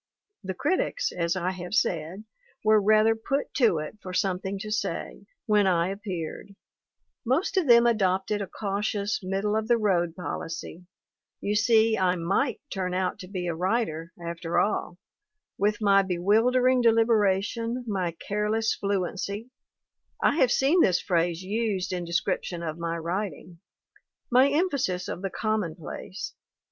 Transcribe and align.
The 0.43 0.55
critics, 0.55 1.11
as 1.11 1.35
I 1.35 1.51
have 1.51 1.75
said, 1.75 2.23
were 2.63 2.81
rather 2.81 3.15
put 3.15 3.53
to 3.53 3.77
it 3.77 3.99
for 4.01 4.13
something 4.13 4.57
to 4.57 4.71
say, 4.71 5.27
when 5.45 5.67
I 5.67 5.89
appeared; 5.89 6.55
most 7.23 7.55
of 7.55 7.67
them 7.67 7.85
adopted 7.85 8.41
a 8.41 8.47
cautious, 8.47 9.19
middle 9.21 9.55
of 9.55 9.67
the 9.67 9.77
road 9.77 10.15
policy; 10.15 10.87
you 11.39 11.53
see 11.53 11.99
I 11.99 12.15
might 12.15 12.61
turn 12.71 12.95
out 12.95 13.19
to 13.19 13.27
be 13.27 13.45
a 13.45 13.53
writer 13.53 14.11
after 14.19 14.57
all, 14.57 14.97
with 15.59 15.81
my 15.81 16.01
bewildering 16.01 16.81
deliberation, 16.81 17.83
my 17.87 18.13
'careless 18.13 18.73
fluency' 18.73 19.51
I 20.19 20.37
have 20.37 20.51
seen 20.51 20.81
this 20.81 20.99
phrase 20.99 21.43
used 21.43 21.93
in 21.93 22.05
description 22.05 22.63
of 22.63 22.75
my 22.79 22.97
writing 22.97 23.59
my 24.31 24.49
emphasis 24.49 25.07
of 25.07 25.21
the 25.21 25.29
commonplace. 25.29 26.33